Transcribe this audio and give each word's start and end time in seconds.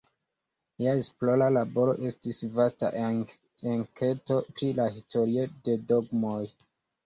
Lia 0.79 0.95
esplora 1.01 1.49
laboro 1.57 1.93
estis 2.09 2.41
vasta 2.57 2.91
enketo 3.03 4.41
pri 4.57 4.73
la 4.81 4.91
historio 4.99 5.49
de 5.71 5.81
dogmoj. 5.95 6.45